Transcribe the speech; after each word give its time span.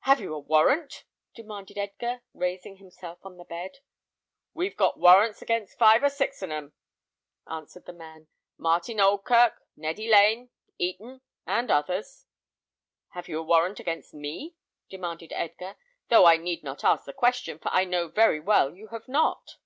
"Have 0.00 0.18
you 0.18 0.34
a 0.34 0.38
warrant?" 0.40 1.04
demanded 1.32 1.78
Edgar, 1.78 2.22
raising 2.32 2.78
himself 2.78 3.20
on 3.24 3.36
the 3.36 3.44
bed. 3.44 3.78
"We've 4.52 4.76
got 4.76 4.98
warrants 4.98 5.42
against 5.42 5.78
five 5.78 6.02
or 6.02 6.10
six 6.10 6.42
on 6.42 6.50
'em," 6.50 6.72
answered 7.48 7.86
the 7.86 7.92
man; 7.92 8.26
"Martin 8.58 8.98
Oldkirk, 8.98 9.62
Neddy 9.76 10.08
Lane, 10.10 10.50
Eaton, 10.76 11.20
and 11.46 11.70
others." 11.70 12.26
"Have 13.10 13.28
you 13.28 13.38
a 13.38 13.42
warrant 13.44 13.78
against 13.78 14.12
me?" 14.12 14.56
demanded 14.90 15.30
Edgar; 15.32 15.76
"though 16.08 16.26
I 16.26 16.36
need 16.36 16.64
not 16.64 16.82
ask 16.82 17.04
the 17.04 17.12
question, 17.12 17.60
for 17.60 17.68
I 17.68 17.84
know 17.84 18.08
very 18.08 18.40
well 18.40 18.74
you 18.74 18.88
have 18.88 19.06
not." 19.06 19.58